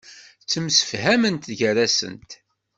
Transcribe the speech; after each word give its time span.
Ttemsifhament 0.43 1.43
gar-asent. 1.59 2.31